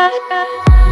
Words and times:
Yeah, 0.00 0.08
yeah. 0.30 0.89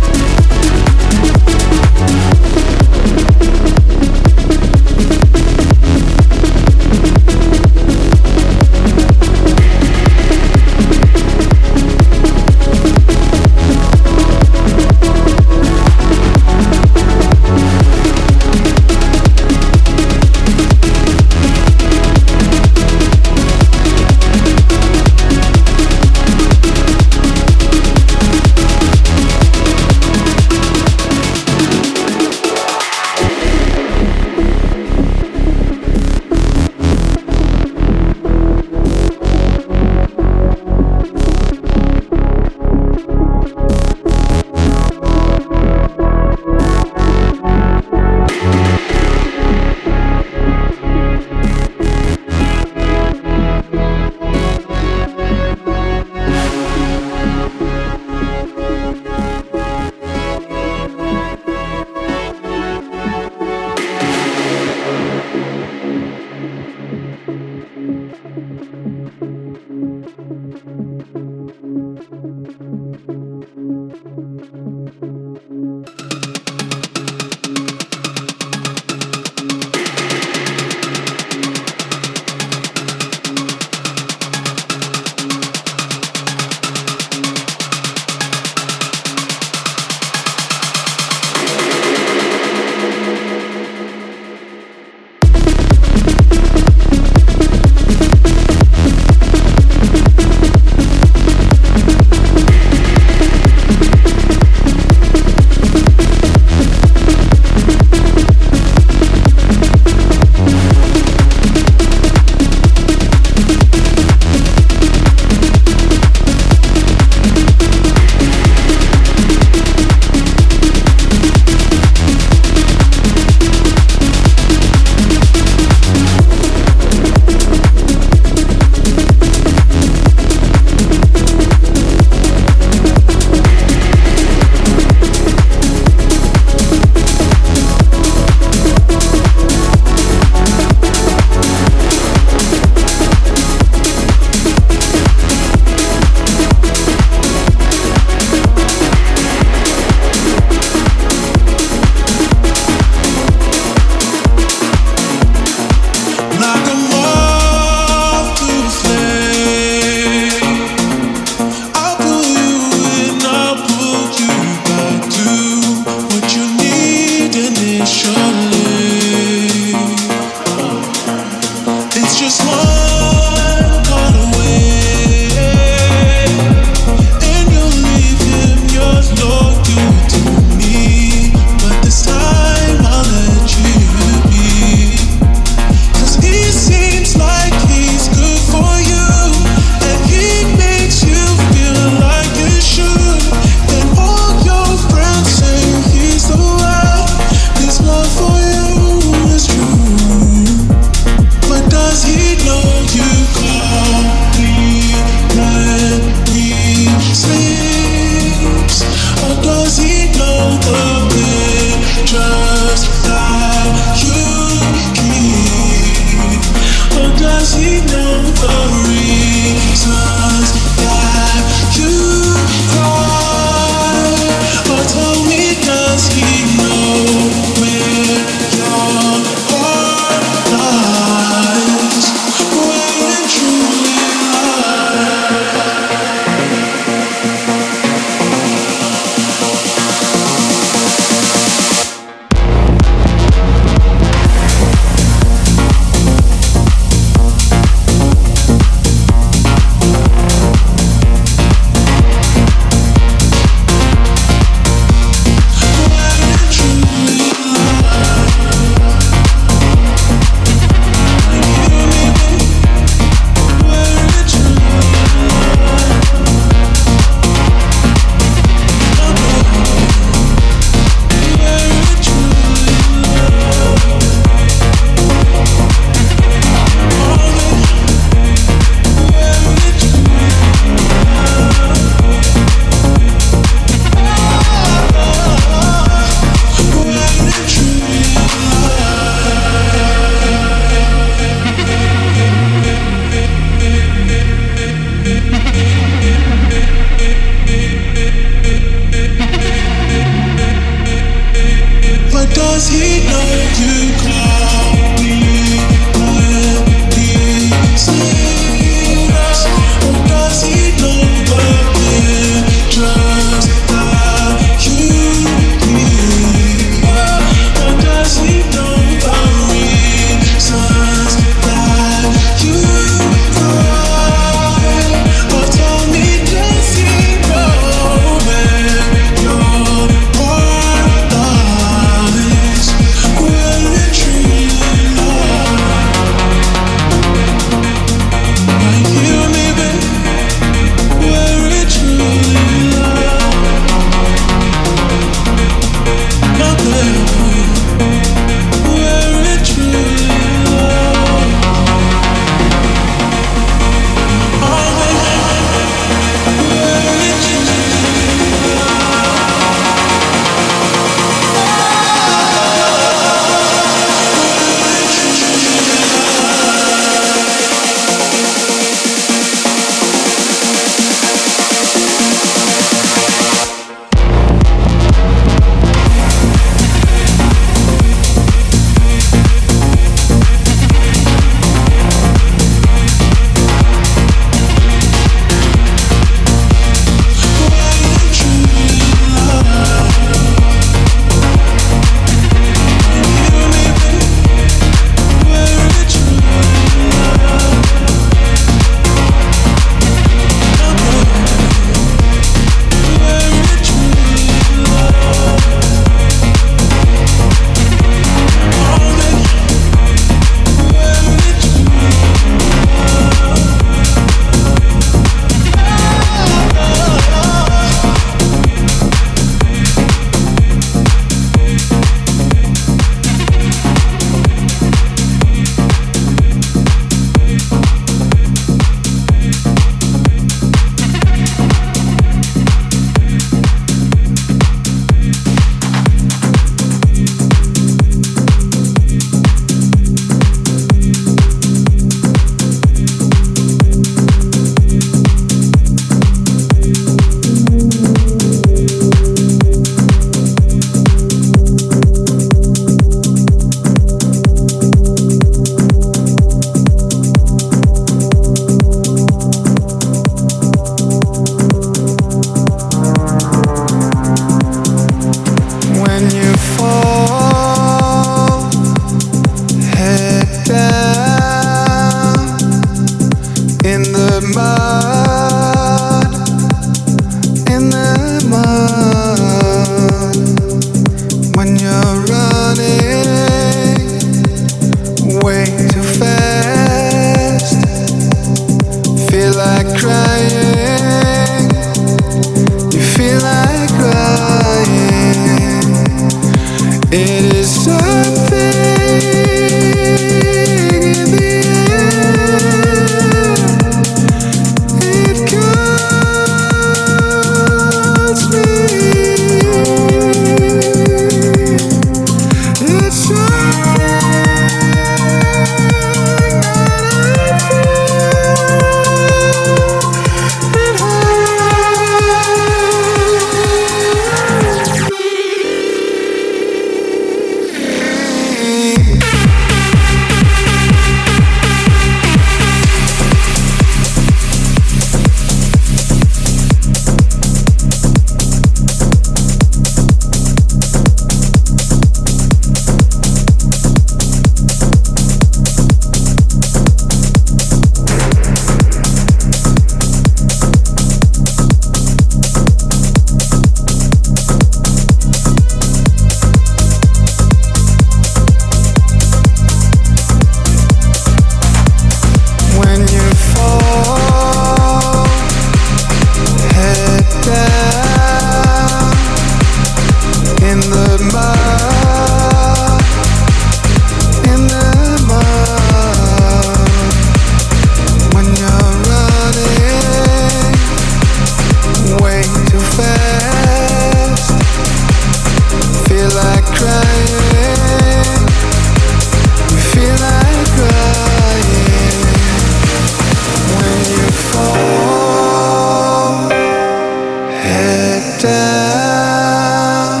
head 597.42 598.02
down 598.20 600.00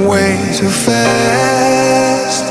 way 0.09 0.31
too 0.59 0.73
fast, 0.87 2.45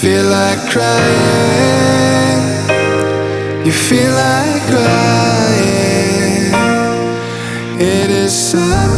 feel 0.00 0.26
like 0.38 0.60
crying. 0.74 2.44
You 3.66 3.72
feel 3.72 4.12
like 4.12 4.62
crying. 4.72 6.08
It 7.80 8.10
is 8.10 8.32
so. 8.50 8.97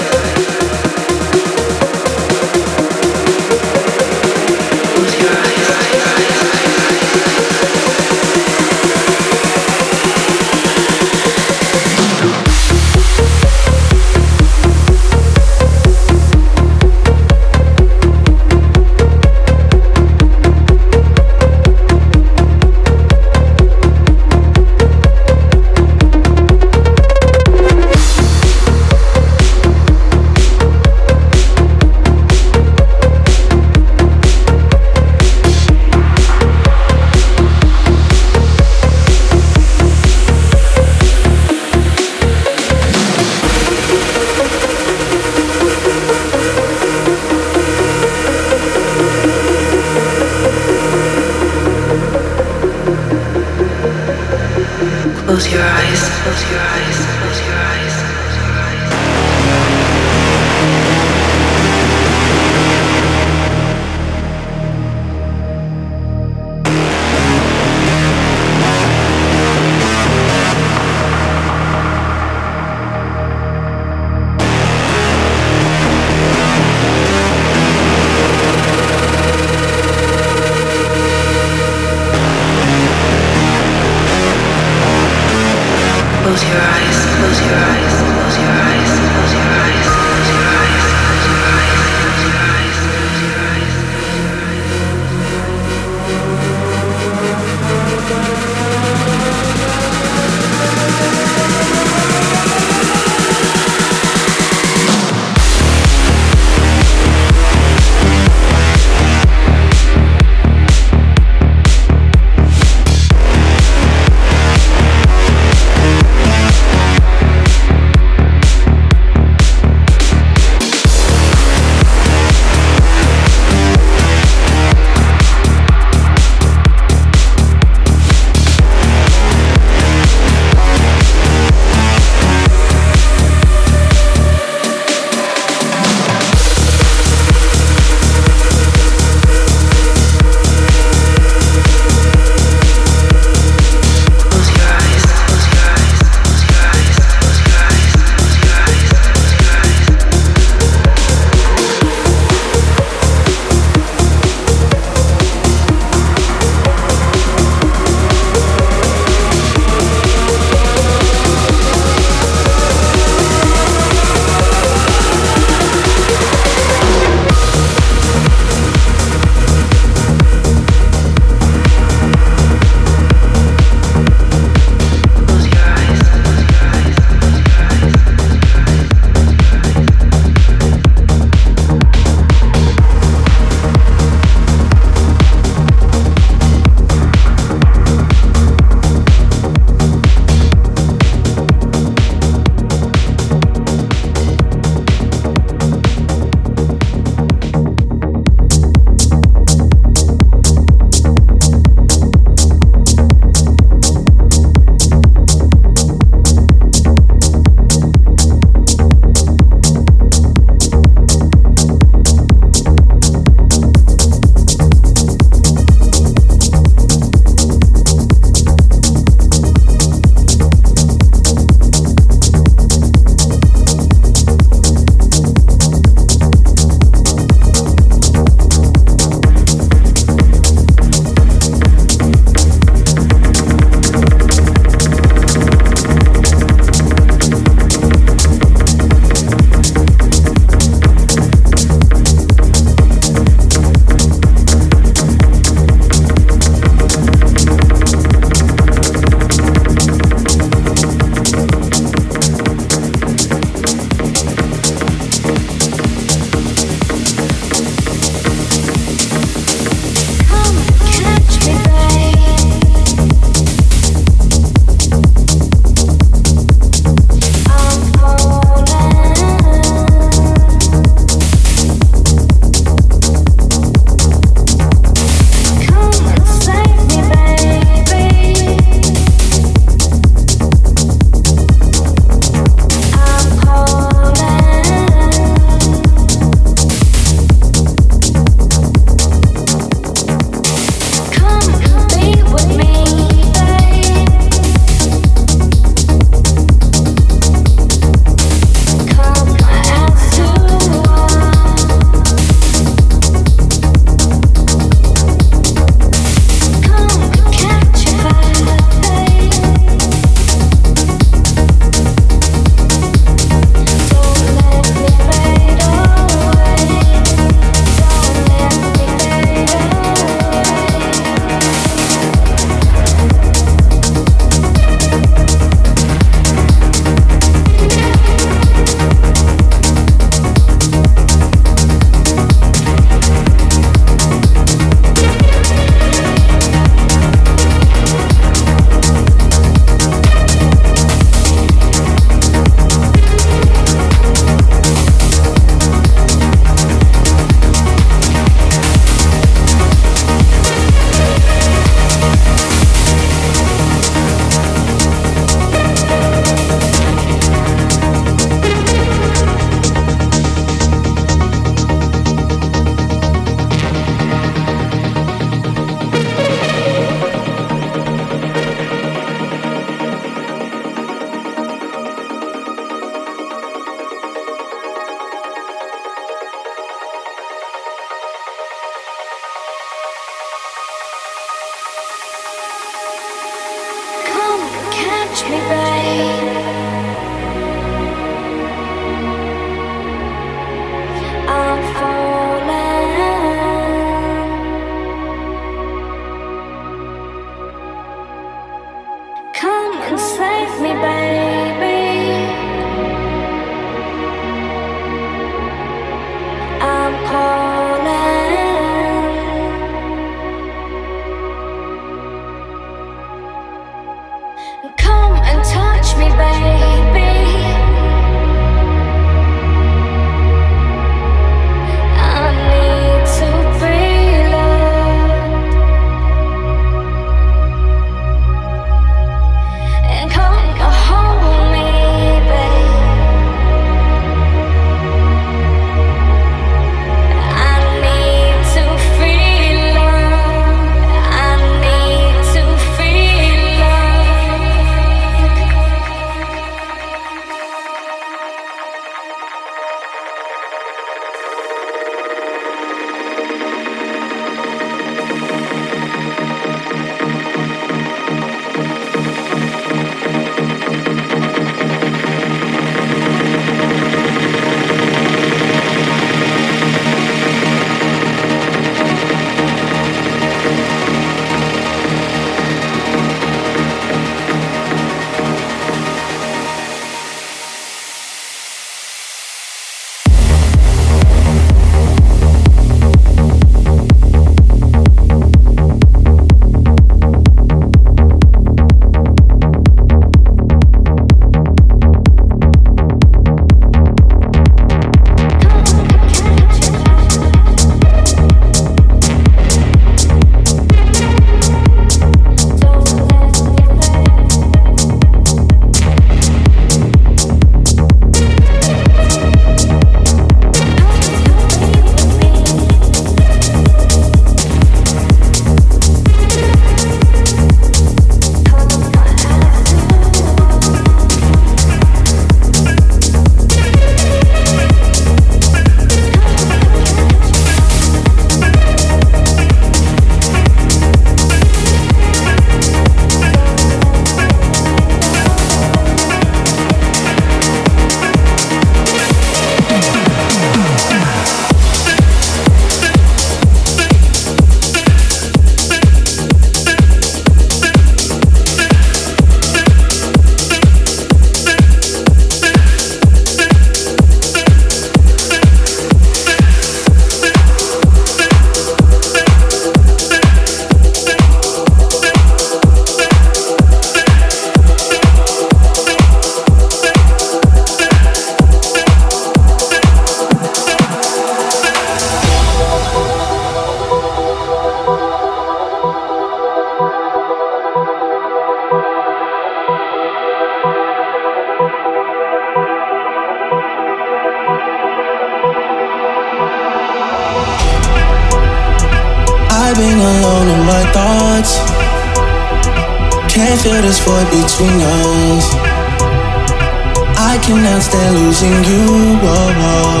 I 597.36 597.38
cannot 597.38 597.82
stand 597.82 598.16
losing 598.16 598.64
you. 598.64 598.80
Whoa, 599.20 599.52
whoa. 599.60 600.00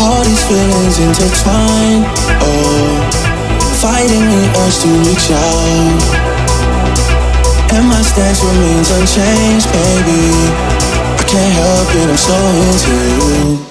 All 0.00 0.24
these 0.24 0.44
feelings 0.48 0.96
intertwined. 0.96 2.08
Oh, 2.40 3.04
fighting 3.84 4.24
the 4.32 4.40
urge 4.64 4.80
to 4.80 4.88
reach 5.04 5.28
out. 5.28 6.00
And 7.76 7.84
my 7.86 8.00
stance 8.00 8.40
remains 8.42 8.88
unchanged, 8.96 9.68
baby 9.70 10.48
I 11.20 11.24
can't 11.28 11.52
help 11.52 11.92
it, 12.00 12.08
I'm 12.08 12.16
so 12.16 12.32
into 12.64 13.60
you. 13.60 13.67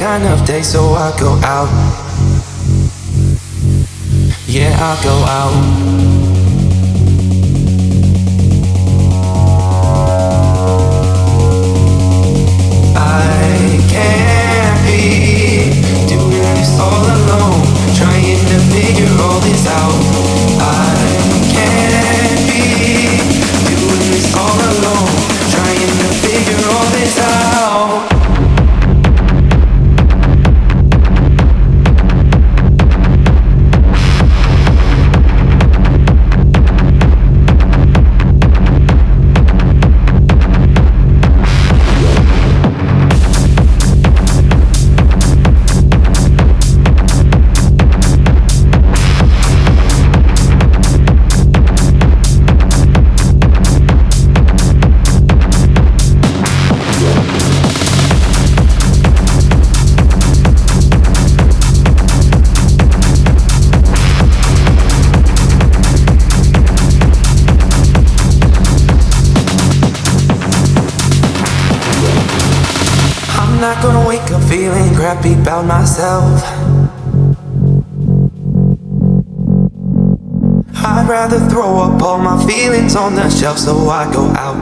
Kind 0.00 0.24
of 0.24 0.46
day, 0.46 0.62
so 0.62 0.94
I 0.94 1.14
go 1.20 1.38
out. 1.44 1.68
Yeah, 4.46 4.72
I 4.80 4.96
go 5.04 5.12
out. 5.28 5.59
Happy 75.20 75.34
about 75.34 75.66
myself. 75.66 76.42
I'd 80.76 81.06
rather 81.08 81.38
throw 81.50 81.78
up 81.80 82.00
all 82.00 82.18
my 82.18 82.42
feelings 82.46 82.96
on 82.96 83.14
the 83.14 83.28
shelf 83.28 83.58
so 83.58 83.88
I 83.88 84.10
go 84.12 84.26
out. 84.36 84.56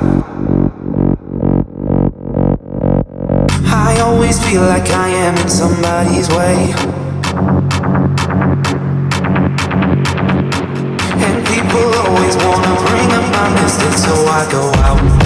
I 3.67 4.01
always 4.01 4.43
feel 4.45 4.63
like 4.63 4.89
I 4.91 5.09
am 5.09 5.37
in 5.37 5.49
somebody's 5.49 6.29
way. 6.31 6.73
And 11.25 11.47
people 11.47 11.87
always 12.03 12.37
wanna 12.37 12.75
bring 12.87 13.11
up 13.19 13.27
my 13.37 13.49
mistakes, 13.61 14.05
so 14.05 14.15
I 14.27 14.49
go 14.51 14.73
out. 14.83 15.18